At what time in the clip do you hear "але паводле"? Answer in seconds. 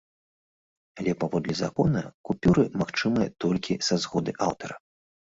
0.99-1.53